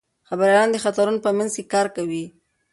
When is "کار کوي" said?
1.73-2.25